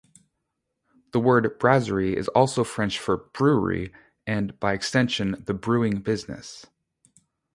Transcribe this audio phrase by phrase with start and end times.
[1.11, 3.93] The word "brasserie" is also French for "brewery"
[4.25, 6.65] and, by extension, "the brewing business".